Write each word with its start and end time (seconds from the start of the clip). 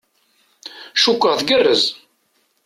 Cukkeɣ 1.03 1.33
tgerrez. 1.39 1.83